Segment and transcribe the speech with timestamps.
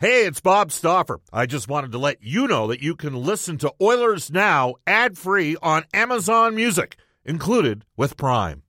[0.00, 1.18] Hey, it's Bob Stauffer.
[1.32, 5.18] I just wanted to let you know that you can listen to Oilers Now ad
[5.18, 8.62] free on Amazon Music, included with Prime.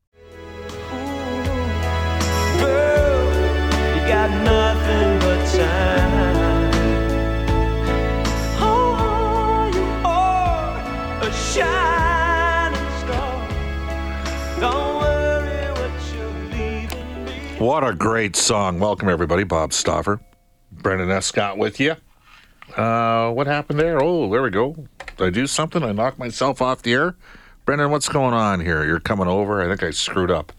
[2.58, 3.26] Girl,
[3.96, 6.72] you got nothing but time.
[8.60, 13.48] Oh, you are a shining star.
[14.60, 17.60] Don't worry what you're leaving me.
[17.60, 18.80] What a great song.
[18.80, 19.44] Welcome, everybody.
[19.44, 20.20] Bob Stauffer.
[20.82, 21.96] Brendan Escott with you.
[22.76, 24.02] Uh, what happened there?
[24.02, 24.76] Oh, there we go.
[25.18, 25.84] Did I do something?
[25.84, 27.16] I knocked myself off the air?
[27.66, 28.86] Brendan, what's going on here?
[28.86, 29.62] You're coming over.
[29.62, 30.54] I think I screwed up.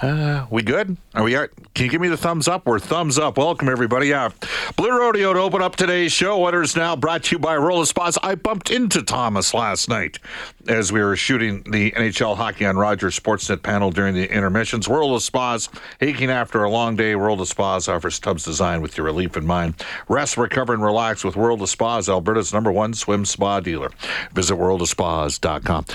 [0.00, 0.96] Uh, we good?
[1.14, 1.32] Are we?
[1.32, 1.48] Can
[1.84, 2.66] you give me the thumbs up?
[2.66, 3.36] We're thumbs up.
[3.36, 4.08] Welcome everybody.
[4.08, 4.30] Yeah,
[4.76, 6.38] Blue Rodeo to open up today's show.
[6.38, 8.16] What is now brought to you by World of Spas.
[8.22, 10.20] I bumped into Thomas last night
[10.68, 14.88] as we were shooting the NHL Hockey on Rogers Sportsnet panel during the intermissions.
[14.88, 15.68] World of Spas,
[16.00, 17.16] aching after a long day.
[17.16, 19.74] World of Spas offers tubs designed with your relief in mind.
[20.08, 23.90] Rest, recover, and relax with World of Spas, Alberta's number one swim spa dealer.
[24.32, 25.86] Visit worldofspas.com.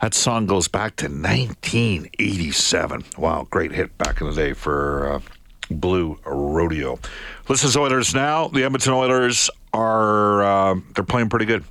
[0.00, 3.04] That song goes back to 1987.
[3.18, 5.20] Wow, great hit back in the day for uh,
[5.70, 6.98] Blue Rodeo.
[7.48, 8.48] This is Oilers now.
[8.48, 11.64] The Edmonton Oilers are uh, they're playing pretty good.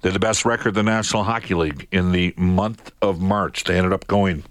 [0.00, 3.62] They're the best record the National Hockey League in the month of March.
[3.64, 4.42] They ended up going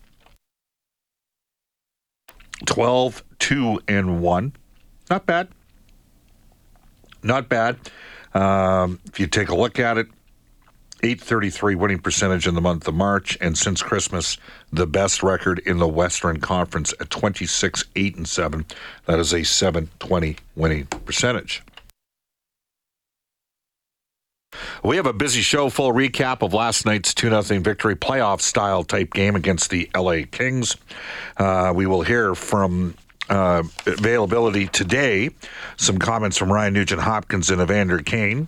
[2.65, 4.53] 12 2 and 1.
[5.09, 5.49] Not bad.
[7.23, 7.77] Not bad.
[8.33, 10.07] Um, if you take a look at it,
[11.03, 14.37] 833 winning percentage in the month of March, and since Christmas,
[14.71, 18.65] the best record in the Western Conference at 26 8 and 7.
[19.05, 21.63] That is a 720 winning percentage.
[24.83, 28.83] We have a busy show, full recap of last night's 2 0 victory, playoff style
[28.83, 30.77] type game against the LA Kings.
[31.37, 32.95] Uh, we will hear from
[33.29, 35.29] uh, availability today
[35.75, 38.47] some comments from Ryan Nugent Hopkins and Evander Kane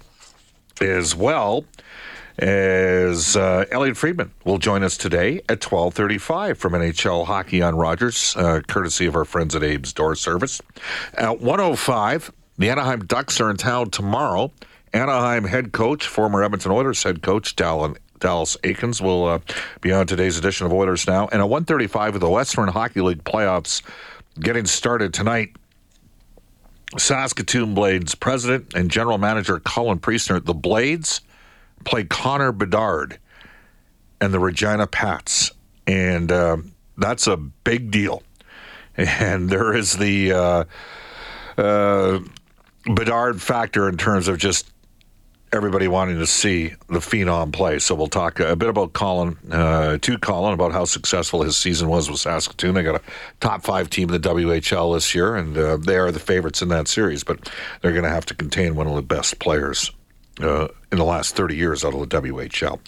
[0.81, 1.66] as well
[2.40, 8.36] as uh, Elliot Friedman will join us today at 12:35 from NHL Hockey on Rogers,
[8.38, 10.61] uh, courtesy of our friends at Abe's Door Service.
[11.14, 14.52] At 105, the Anaheim Ducks are in town tomorrow.
[14.94, 19.39] Anaheim head coach, former Edmonton Oilers head coach Dallin, Dallas Eakins will uh,
[19.82, 21.27] be on today's edition of Oilers Now.
[21.27, 23.82] And at 135 of the Western Hockey League playoffs
[24.39, 25.56] getting started tonight.
[26.98, 31.21] Saskatoon Blades president and general manager Colin Priestner, the Blades
[31.84, 33.20] play Connor Bedard
[34.22, 35.52] and the Regina Pats,
[35.88, 36.58] and uh,
[36.98, 38.23] that's a big deal.
[38.98, 40.64] And there is the uh,
[41.58, 42.20] uh,
[42.86, 44.70] Bedard factor in terms of just
[45.52, 47.80] everybody wanting to see the phenom play.
[47.80, 51.89] So we'll talk a bit about Colin, uh, to Colin, about how successful his season
[51.89, 52.76] was with Saskatoon.
[52.76, 53.02] They got a
[53.39, 56.70] top five team in the WHL this year, and uh, they are the favorites in
[56.70, 57.52] that series, but
[57.82, 59.92] they're going to have to contain one of the best players
[60.42, 62.80] uh, in the last 30 years out of the WHL.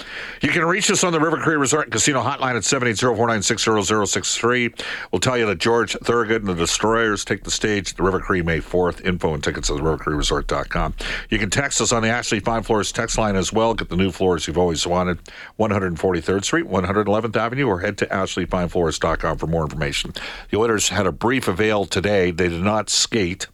[0.41, 4.81] You can reach us on the River Cree Resort and Casino hotline at 780-496-0063.
[5.11, 8.19] We'll tell you that George Thorogood and the Destroyers take the stage at the River
[8.19, 9.05] Cree May 4th.
[9.05, 10.95] Info and tickets at rivercreeresort.com.
[11.29, 13.75] You can text us on the Ashley Fine Floors text line as well.
[13.75, 15.19] Get the new floors you've always wanted.
[15.59, 20.13] 143rd Street, 111th Avenue, or head to ashleyfinefloors.com for more information.
[20.49, 22.31] The Oilers had a brief avail today.
[22.31, 23.45] They did not skate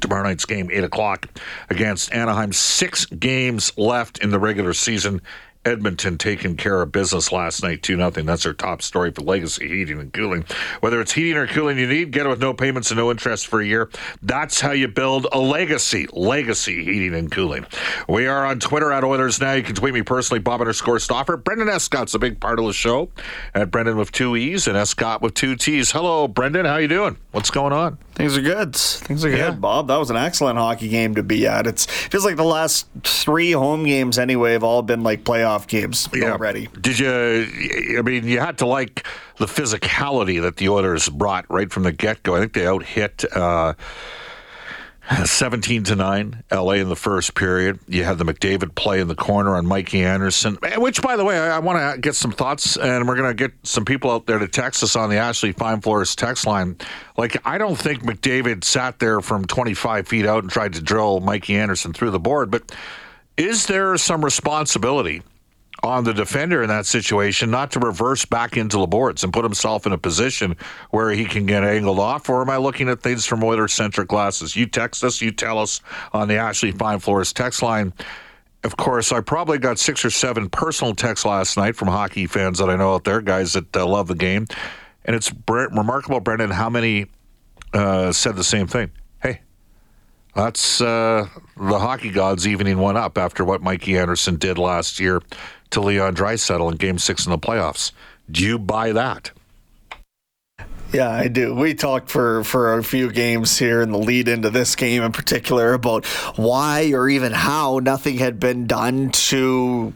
[0.00, 1.28] tomorrow night's game, 8 o'clock,
[1.70, 2.52] against Anaheim.
[2.52, 5.20] Six games left in the regular season.
[5.64, 8.26] Edmonton taking care of business last night, 2 nothing.
[8.26, 10.44] That's our top story for Legacy Heating and Cooling.
[10.80, 13.46] Whether it's heating or cooling you need, get it with no payments and no interest
[13.46, 13.88] for a year.
[14.22, 16.06] That's how you build a legacy.
[16.12, 17.66] Legacy Heating and Cooling.
[18.08, 19.52] We are on Twitter at Oilers Now.
[19.52, 21.36] You can tweet me personally, Bob underscore Stauffer.
[21.36, 23.08] Brendan Escott's a big part of the show
[23.54, 25.90] at Brendan with two E's and Escott with two T's.
[25.92, 26.66] Hello, Brendan.
[26.66, 27.16] How you doing?
[27.32, 27.98] What's going on?
[28.14, 28.76] Things are good.
[28.76, 29.50] Things are Yeah.
[29.50, 29.88] good, Bob.
[29.88, 31.66] That was an excellent hockey game to be at.
[31.66, 36.08] It's feels like the last three home games anyway have all been like playoff games
[36.14, 36.68] already.
[36.80, 37.98] Did you?
[37.98, 39.06] I mean, you had to like
[39.38, 42.36] the physicality that the Oilers brought right from the get go.
[42.36, 43.24] I think they out hit.
[43.34, 43.74] Uh,
[45.24, 47.78] 17 to 9 LA in the first period.
[47.86, 51.38] You had the McDavid play in the corner on Mikey Anderson, which by the way,
[51.38, 54.26] I, I want to get some thoughts and we're going to get some people out
[54.26, 56.76] there to text us on the Ashley Fine Floors text line.
[57.18, 61.20] Like I don't think McDavid sat there from 25 feet out and tried to drill
[61.20, 62.74] Mikey Anderson through the board, but
[63.36, 65.22] is there some responsibility
[65.84, 69.44] on the defender in that situation not to reverse back into the boards and put
[69.44, 70.56] himself in a position
[70.90, 72.28] where he can get angled off?
[72.28, 74.56] Or am I looking at things from Oilers centric glasses?
[74.56, 75.80] You text us, you tell us
[76.12, 77.92] on the Ashley Fine Floors text line.
[78.64, 82.58] Of course, I probably got six or seven personal texts last night from hockey fans
[82.58, 84.46] that I know out there, guys that uh, love the game.
[85.04, 87.06] And it's remarkable, Brendan, how many
[87.74, 88.90] uh, said the same thing.
[89.22, 89.40] Hey,
[90.34, 95.20] That's uh, the hockey gods evening one up after what Mikey Anderson did last year
[95.74, 97.92] to Leon Draisaitl in Game Six in the playoffs.
[98.30, 99.30] Do you buy that?
[100.92, 101.54] Yeah, I do.
[101.54, 105.10] We talked for for a few games here in the lead into this game in
[105.10, 106.06] particular about
[106.36, 109.92] why or even how nothing had been done to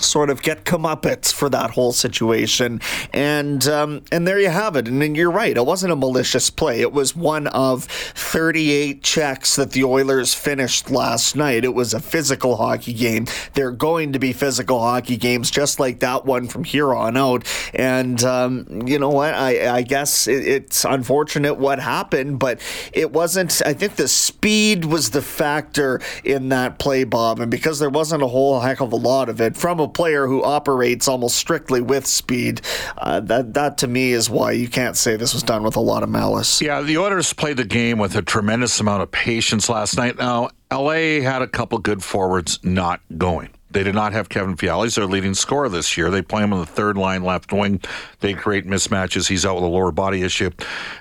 [0.00, 2.80] sort of get comeuppance for that whole situation.
[3.12, 4.88] And um, and there you have it.
[4.88, 5.56] And, and you're right.
[5.56, 6.80] It wasn't a malicious play.
[6.80, 11.64] It was one of 38 checks that the Oilers finished last night.
[11.64, 13.26] It was a physical hockey game.
[13.54, 17.46] They're going to be physical hockey games just like that one from here on out.
[17.74, 19.34] And um, you know what?
[19.34, 22.60] I, I guess it, it's unfortunate what happened, but
[22.92, 23.60] it wasn't.
[23.64, 27.40] I think the speed was the factor in that play, Bob.
[27.40, 30.26] And because there wasn't a whole heck of a lot of it from a player
[30.26, 32.60] who operates almost strictly with speed.
[32.96, 35.80] Uh, that that to me is why you can't say this was done with a
[35.80, 36.60] lot of malice.
[36.60, 40.18] Yeah, the Oilers played the game with a tremendous amount of patience last night.
[40.18, 43.50] Now, LA had a couple good forwards not going.
[43.70, 44.84] They did not have Kevin Fiala.
[44.84, 46.10] He's their leading scorer this year.
[46.10, 47.80] They play him on the third line left wing.
[48.20, 49.28] They create mismatches.
[49.28, 50.50] He's out with a lower body issue.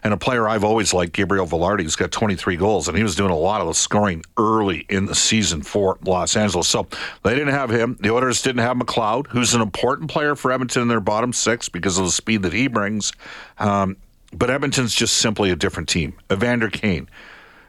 [0.04, 3.16] And a player I've always liked, Gabriel Vilardi, who's got 23 goals, and he was
[3.16, 6.68] doing a lot of the scoring early in the season for Los Angeles.
[6.68, 6.88] So
[7.24, 7.98] they didn't have him.
[8.02, 11.70] The Oilers didn't have McLeod, who's an important player for Edmonton in their bottom six
[11.70, 13.14] because of the speed that he brings.
[13.60, 13.96] Um,
[14.34, 16.14] but Edmonton's just simply a different team.
[16.32, 17.10] Evander Kane.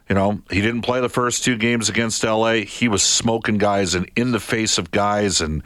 [0.08, 2.52] You know, he didn't play the first two games against LA.
[2.52, 5.62] He was smoking guys and in the face of guys and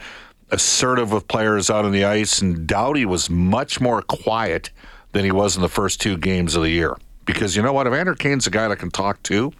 [0.50, 2.42] assertive with players out on the ice.
[2.42, 4.70] And Doughty was much more quiet
[5.12, 6.96] than he was in the first two games of the year.
[7.24, 7.86] Because you know what?
[7.86, 9.52] Evander Kane's a guy that can talk to.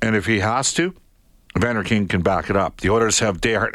[0.00, 0.94] And if he has to,
[1.56, 2.80] Evander Kane can back it up.
[2.80, 3.72] The Oilers have Dare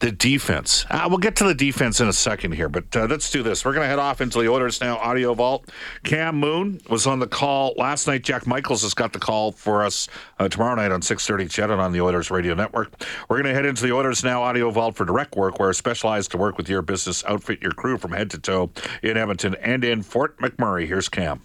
[0.00, 0.86] the defense.
[0.90, 3.64] Uh, we'll get to the defense in a second here, but uh, let's do this.
[3.64, 5.70] We're going to head off into the Oilers now audio vault.
[6.02, 8.24] Cam Moon was on the call last night.
[8.24, 11.92] Jack Michaels has got the call for us uh, tomorrow night on 6:30 CHED on
[11.92, 12.92] the Oilers Radio Network.
[13.28, 16.30] We're going to head into the Oilers now audio vault for direct work, where specialized
[16.32, 18.70] to work with your business, outfit your crew from head to toe
[19.02, 20.86] in Edmonton and in Fort McMurray.
[20.86, 21.42] Here's Cam.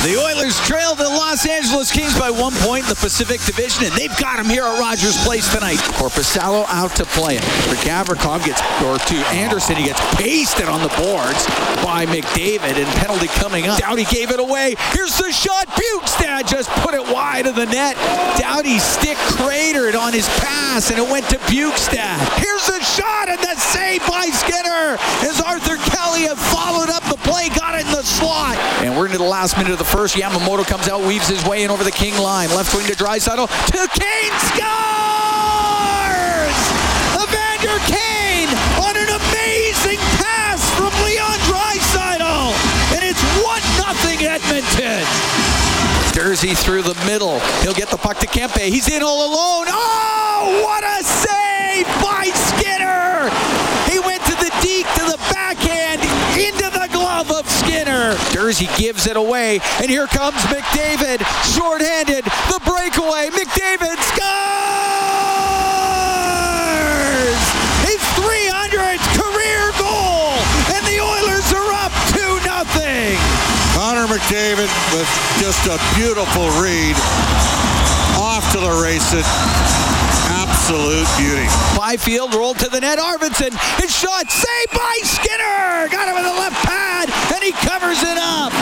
[0.00, 3.92] The Oilers trail the Los Angeles Kings by one point in the Pacific Division, and
[3.92, 5.76] they've got him here at Rogers Place tonight.
[6.00, 7.42] Korpisalo out to play him.
[7.68, 11.44] For Gavrikov gets, or to Anderson, he gets pasted on the boards
[11.84, 13.78] by McDavid, and penalty coming up.
[13.78, 14.74] Doughty gave it away.
[14.96, 15.68] Here's the shot.
[15.68, 17.94] Bjugstad just put it wide of the net.
[18.40, 22.16] Doughty's stick cratered on his pass, and it went to Bjugstad.
[22.40, 24.96] Here's the shot, and the save by Skinner
[25.28, 26.79] as Arthur Kaliyev have followed
[29.00, 30.14] we're into the last minute of the first.
[30.14, 32.50] Yamamoto comes out, weaves his way in over the King line.
[32.50, 33.48] Left wing to Draisaitl.
[33.48, 34.60] To Kane scores!
[37.16, 42.52] Evander Kane on an amazing pass from Leon Draisaitl.
[42.92, 45.00] And it's 1 nothing Edmonton.
[46.12, 47.40] Durzi through the middle.
[47.62, 48.68] He'll get the puck to Kempe.
[48.68, 49.64] He's in all alone.
[49.70, 52.28] Oh, what a save by
[58.32, 61.24] Durzi gives it away, and here comes McDavid,
[61.54, 63.30] shorthanded, the breakaway.
[63.30, 64.30] McDavid scores!
[67.86, 70.34] His 300th career goal,
[70.74, 73.18] and the Oilers are up 2 nothing.
[73.74, 75.08] Connor McDavid with
[75.38, 76.96] just a beautiful read
[78.18, 79.24] off to the race it.
[80.70, 81.50] Absolute beauty.
[81.74, 83.00] Byfield rolled to the net.
[83.00, 83.50] Arvidsson,
[83.82, 85.90] his shot saved by Skinner.
[85.90, 88.54] Got him in the left pad, and he covers it up.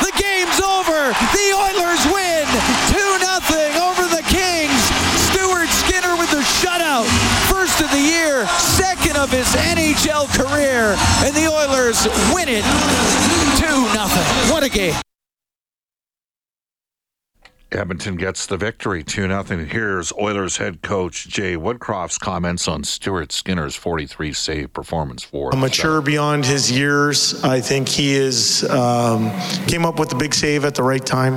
[0.00, 1.12] The game's over.
[1.12, 2.48] The Oilers win
[2.88, 4.80] 2 nothing over the Kings.
[5.28, 7.04] Stuart Skinner with the shutout.
[7.52, 12.64] First of the year, second of his NHL career, and the Oilers win it
[13.60, 14.24] 2 nothing.
[14.50, 14.96] What a game.
[17.72, 19.42] Edmonton gets the victory, 2 0.
[19.64, 26.00] Here's Oilers head coach Jay Woodcroft's comments on Stuart Skinner's 43 save performance for mature
[26.00, 27.42] beyond his years.
[27.44, 29.30] I think he is um,
[29.66, 31.34] came up with the big save at the right time.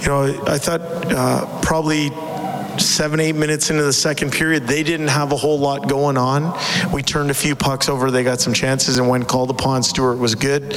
[0.00, 2.10] You know, I thought uh, probably
[2.80, 6.58] seven, eight minutes into the second period, they didn't have a whole lot going on.
[6.92, 10.16] We turned a few pucks over, they got some chances, and when called upon, Stuart
[10.16, 10.74] was good.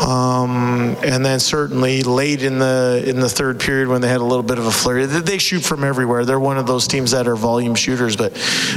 [0.00, 4.24] Um, and then certainly late in the in the third period, when they had a
[4.24, 6.24] little bit of a flurry, they, shoot from everywhere.
[6.24, 8.32] They're one of those teams that are volume shooters, but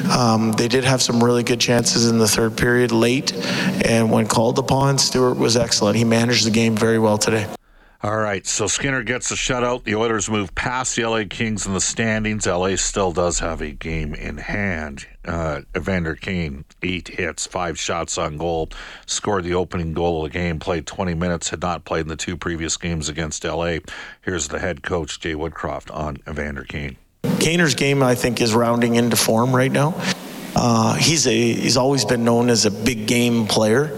[0.10, 3.34] um, they did have some really good chances in the third period late.
[3.86, 5.98] And when called upon, Stuart was excellent.
[5.98, 7.48] He managed the game very well today.
[8.06, 9.84] All right, so Skinner gets a shutout.
[9.84, 12.46] The Oilers move past the LA Kings in the standings.
[12.46, 15.08] LA still does have a game in hand.
[15.28, 18.70] Uh, Evander Kane, eight hits, five shots on goal,
[19.08, 22.16] scored the opening goal of the game, played 20 minutes, had not played in the
[22.16, 23.78] two previous games against LA.
[24.22, 26.98] Here's the head coach, Jay Woodcroft, on Evander Kane.
[27.24, 30.00] Kaner's game, I think, is rounding into form right now.
[30.56, 33.92] Uh, he's a he's always been known as a big game player,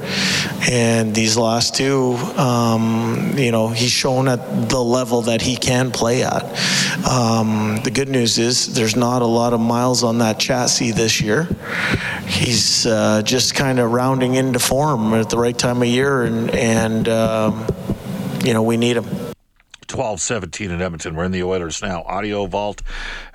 [0.70, 5.92] and these last two, um, you know, he's shown at the level that he can
[5.92, 6.44] play at.
[7.08, 11.22] Um, the good news is there's not a lot of miles on that chassis this
[11.22, 11.48] year.
[12.26, 16.50] He's uh, just kind of rounding into form at the right time of year, and
[16.52, 17.68] and um,
[18.44, 19.06] you know we need him.
[19.98, 21.16] 12 17 in Edmonton.
[21.16, 22.04] We're in the Oilers now.
[22.04, 22.84] Audio Vault.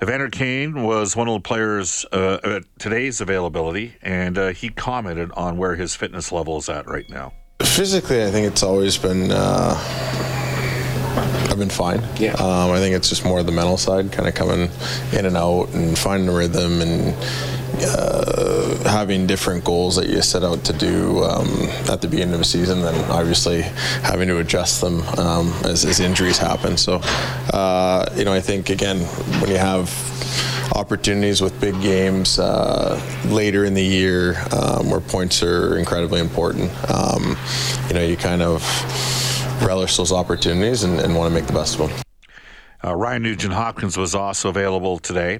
[0.01, 5.29] Evander Kane was one of the players uh, at today's availability, and uh, he commented
[5.33, 7.33] on where his fitness level is at right now.
[7.61, 9.29] Physically, I think it's always been.
[9.29, 9.75] Uh,
[11.49, 12.01] I've been fine.
[12.15, 12.35] Yeah.
[12.35, 14.69] Um, I think it's just more the mental side, kind of coming
[15.11, 17.13] in and out and finding a rhythm and
[17.81, 21.47] uh, having different goals that you set out to do um,
[21.89, 23.61] at the beginning of the season, then obviously
[24.01, 26.77] having to adjust them um, as, as, injuries happen.
[26.77, 27.01] So,
[27.53, 28.99] uh, you know, I think again
[29.41, 29.89] when you have
[30.75, 36.71] opportunities with big games uh, later in the year um, where points are incredibly important,
[36.89, 37.37] um,
[37.87, 38.61] you know, you kind of
[39.61, 41.99] relish those opportunities and, and want to make the best of them.
[42.85, 45.39] Uh, Ryan Nugent Hopkins was also available today,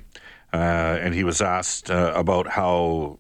[0.57, 3.19] and he was asked uh, about how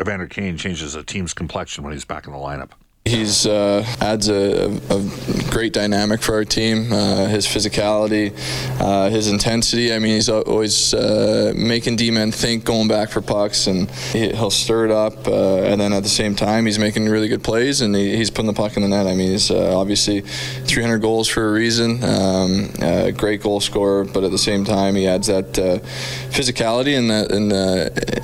[0.00, 2.70] Evander Kane changes a team's complexion when he's back in the lineup.
[3.06, 6.90] He's uh, adds a, a, great dynamic for our team.
[6.90, 8.32] Uh, his physicality,
[8.80, 9.92] uh, his intensity.
[9.92, 14.50] I mean, he's always uh, making D-men think, going back for pucks, and he, will
[14.50, 15.28] stir it up.
[15.28, 18.30] Uh, and then at the same time, he's making really good plays, and he, he's
[18.30, 19.06] putting the puck in the net.
[19.06, 22.02] I mean, he's uh, obviously 300 goals for a reason.
[22.02, 22.70] Um,
[23.18, 25.52] great goal scorer, but at the same time, he adds that
[26.32, 27.52] physicality and that and,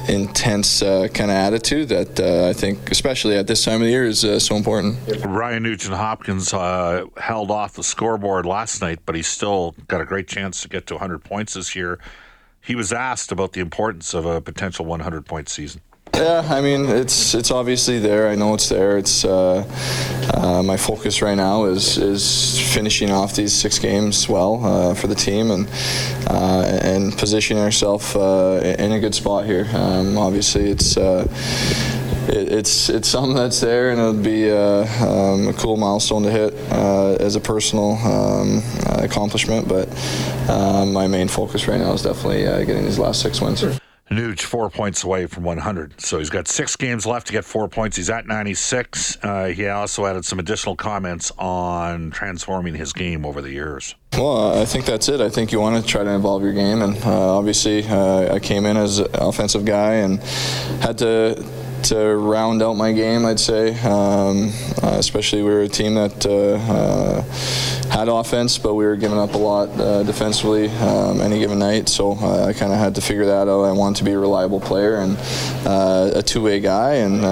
[0.09, 4.21] intense kind of attitude that I think, especially at this time of the year, is
[4.21, 5.27] so important important.
[5.27, 10.05] Ryan Nugent Hopkins uh, held off the scoreboard last night, but he still got a
[10.05, 11.99] great chance to get to 100 points this year.
[12.61, 15.81] He was asked about the importance of a potential 100 point season.
[16.15, 18.29] Yeah, I mean it's it's obviously there.
[18.29, 18.99] I know it's there.
[18.99, 19.65] It's uh,
[20.35, 25.07] uh, my focus right now is is finishing off these six games well uh, for
[25.07, 25.69] the team and
[26.27, 29.69] uh, and positioning ourselves uh, in a good spot here.
[29.73, 31.27] Um, obviously, it's uh,
[32.29, 36.31] it, it's it's something that's there, and it'll be a, um, a cool milestone to
[36.31, 38.63] hit uh, as a personal um,
[39.03, 39.69] accomplishment.
[39.69, 39.89] But
[40.51, 43.65] um, my main focus right now is definitely uh, getting these last six wins.
[44.11, 47.69] Nuge four points away from 100, so he's got six games left to get four
[47.69, 47.97] points.
[47.97, 49.19] He's at 96.
[49.23, 53.95] Uh, he also added some additional comments on transforming his game over the years.
[54.15, 55.21] Well, I think that's it.
[55.21, 58.41] I think you want to try to involve your game, and uh, obviously, uh, I
[58.41, 60.19] came in as an offensive guy and
[60.83, 61.45] had to
[61.85, 63.71] to round out my game, I'd say.
[63.81, 67.23] Um, uh, especially we were a team that uh, uh,
[67.91, 71.89] had offense, but we were giving up a lot uh, defensively um, any given night.
[71.89, 73.65] So uh, I kind of had to figure that out.
[73.65, 75.17] I wanted to be a reliable player and
[75.67, 76.95] a two-way guy.
[76.95, 77.23] And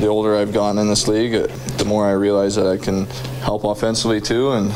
[0.00, 3.06] the older I've gotten in this league, the more I realize that I can
[3.42, 4.70] help offensively too, and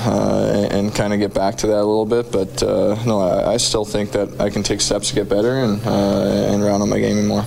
[0.72, 2.30] and kind of get back to that a little bit.
[2.32, 2.62] But
[3.06, 6.64] no, I, I, still think that I can take steps to get better and and
[6.64, 7.44] round out my game more.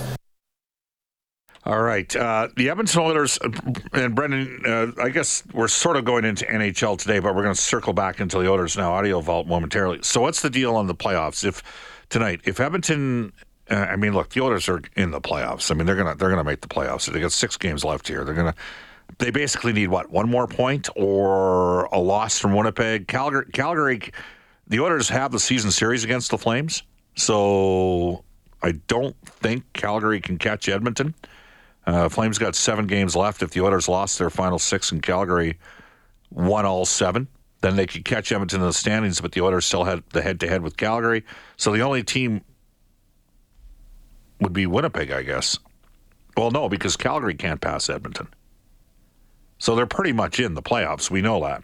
[1.64, 2.14] All right.
[2.14, 3.50] Uh, the Edmonton Oilers, uh,
[3.92, 7.54] and Brendan, uh, I guess we're sort of going into NHL today, but we're going
[7.54, 10.00] to circle back into the Oilers now, audio vault momentarily.
[10.02, 11.44] So, what's the deal on the playoffs?
[11.44, 11.62] If
[12.08, 13.32] tonight, if Edmonton,
[13.70, 15.70] uh, I mean, look, the Oilers are in the playoffs.
[15.70, 17.10] I mean, they're gonna they're gonna make the playoffs.
[17.10, 18.24] They got six games left here.
[18.24, 18.54] They're gonna
[19.18, 23.06] they basically need what one more point or a loss from Winnipeg.
[23.06, 24.00] Calgary, Calgary,
[24.66, 26.82] the Oilers have the season series against the Flames,
[27.14, 28.24] so
[28.62, 31.14] I don't think Calgary can catch Edmonton.
[31.86, 33.42] Uh, Flames got seven games left.
[33.42, 35.58] If the Oilers lost their final six in Calgary
[36.30, 37.28] won all seven,
[37.60, 40.40] then they could catch Edmonton in the standings, but the Oilers still had the head
[40.40, 41.24] to head with Calgary.
[41.56, 42.42] So the only team
[44.40, 45.58] would be Winnipeg, I guess.
[46.36, 48.28] Well, no, because Calgary can't pass Edmonton.
[49.58, 51.10] So they're pretty much in the playoffs.
[51.10, 51.62] We know that.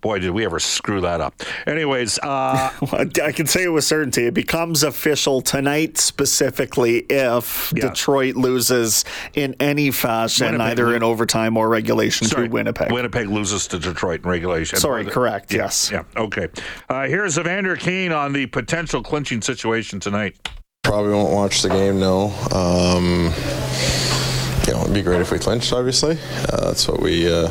[0.00, 1.42] Boy, did we ever screw that up.
[1.66, 4.26] Anyways, uh, I can say it with certainty.
[4.26, 7.88] It becomes official tonight, specifically if yeah.
[7.88, 12.92] Detroit loses in any fashion, Winnipeg, either in overtime or regulation sorry, to Winnipeg.
[12.92, 14.78] Winnipeg loses to Detroit in regulation.
[14.78, 15.52] Sorry, the, correct.
[15.52, 15.90] Yeah, yes.
[15.90, 16.04] Yeah.
[16.16, 16.48] Okay.
[16.88, 20.36] Uh, here's Evander Kane on the potential clinching situation tonight.
[20.84, 21.98] Probably won't watch the game.
[21.98, 22.28] No.
[22.52, 23.32] Um,
[24.66, 25.72] you know, it'd be great if we clinched.
[25.72, 26.18] Obviously,
[26.52, 27.48] uh, that's what we uh,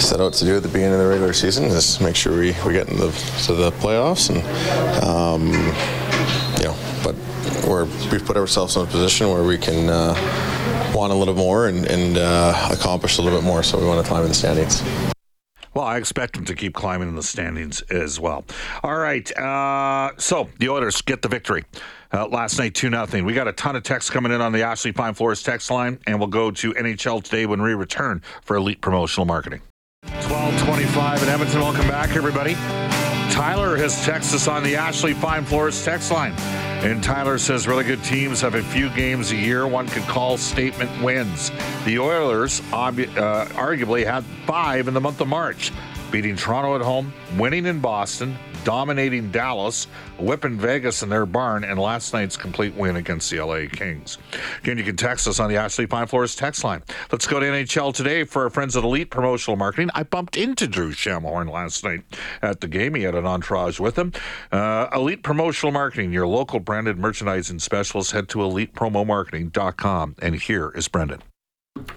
[0.00, 2.54] set out to do at the beginning of the regular season is make sure we,
[2.66, 5.48] we get into the, to the playoffs and um,
[6.58, 7.14] you know but
[7.68, 10.14] we're, we've put ourselves in a position where we can uh,
[10.94, 14.04] want a little more and, and uh, accomplish a little bit more so we want
[14.04, 14.82] to climb in the standings.
[15.72, 18.44] Well, I expect them to keep climbing in the standings as well.
[18.82, 19.30] All right.
[19.38, 21.64] Uh, so the Oilers get the victory.
[22.12, 23.24] Uh, last night, 2 nothing.
[23.24, 26.00] We got a ton of texts coming in on the Ashley Fine Floors text line,
[26.08, 29.62] and we'll go to NHL today when we return for Elite Promotional Marketing.
[30.10, 31.60] 1225 in Edmonton.
[31.60, 32.54] Welcome back, everybody.
[33.30, 36.32] Tyler has texted us on the Ashley Fine Floors text line.
[36.82, 40.36] And Tyler says really good teams have a few games a year one could call
[40.36, 41.52] statement wins.
[41.84, 42.90] The Oilers uh,
[43.52, 45.70] arguably had five in the month of March,
[46.10, 49.86] beating Toronto at home, winning in Boston, dominating Dallas,
[50.18, 54.18] whipping Vegas in their barn, and last night's complete win against the LA Kings.
[54.60, 56.82] Again, you can text us on the Ashley Fine Floors text line.
[57.12, 59.90] Let's go to NHL today for our friends at Elite Promotional Marketing.
[59.94, 62.02] I bumped into Drew Shamhorn last night
[62.42, 62.94] at the game.
[62.94, 64.12] He had an entourage with him.
[64.52, 68.12] Uh, Elite Promotional Marketing, your local branded merchandising specialist.
[68.12, 70.16] Head to elitepromomarketing.com.
[70.20, 71.22] And here is Brendan.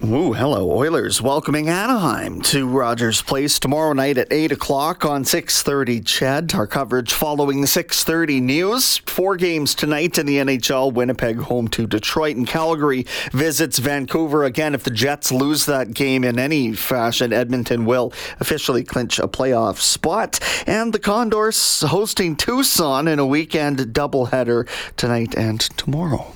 [0.02, 1.22] Ooh, hello, Oilers.
[1.22, 6.54] Welcoming Anaheim to Rogers Place tomorrow night at 8 o'clock on 6.30 CHED.
[6.54, 8.98] Our coverage following the 6.30 news.
[8.98, 10.92] Four games tonight in the NHL.
[10.92, 14.44] Winnipeg home to Detroit and Calgary visits Vancouver.
[14.44, 19.28] Again, if the Jets lose that game in any fashion, Edmonton will officially clinch a
[19.28, 20.40] playoff spot.
[20.66, 26.32] And the Condors hosting Tucson in a weekend doubleheader tonight and tomorrow.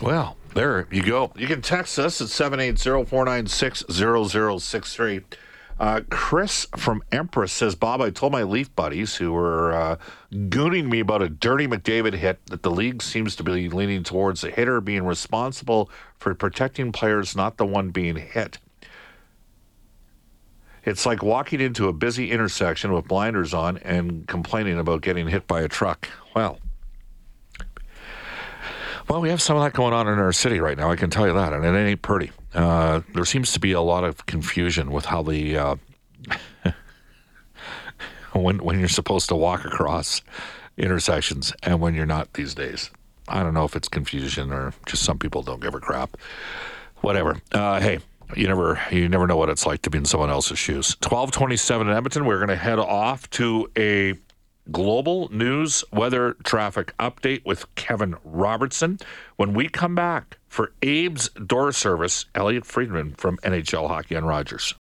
[0.00, 1.30] Well, there you go.
[1.36, 5.22] You can text us at 780-496-0063.
[5.78, 9.98] Uh, Chris from Empress says, Bob, I told my Leaf buddies who were uh,
[10.32, 14.40] gooning me about a dirty McDavid hit that the league seems to be leaning towards
[14.40, 18.58] the hitter being responsible for protecting players, not the one being hit.
[20.84, 25.46] It's like walking into a busy intersection with blinders on and complaining about getting hit
[25.46, 26.08] by a truck.
[26.34, 26.58] Well,
[29.08, 30.90] well, we have some of that going on in our city right now.
[30.90, 32.30] I can tell you that, and it ain't pretty.
[32.54, 35.76] Uh, there seems to be a lot of confusion with how the uh,
[38.32, 40.22] when when you're supposed to walk across
[40.76, 42.90] intersections and when you're not these days.
[43.26, 46.16] I don't know if it's confusion or just some people don't give a crap.
[47.00, 47.36] Whatever.
[47.52, 47.98] Uh, hey,
[48.34, 50.96] you never you never know what it's like to be in someone else's shoes.
[51.00, 52.24] Twelve twenty seven in Edmonton.
[52.24, 54.14] We're going to head off to a
[54.70, 58.98] global news weather traffic update with Kevin Robertson.
[59.36, 64.74] When we come back for Abe's door service, Elliot Friedman from NHL Hockey on Rogers.